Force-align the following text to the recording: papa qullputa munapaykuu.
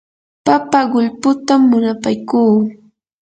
papa 0.45 0.79
qullputa 0.91 1.53
munapaykuu. 1.69 2.55